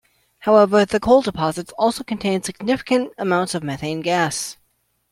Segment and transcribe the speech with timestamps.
[0.39, 4.57] However, the coal deposits also contained significant amounts of methane gas.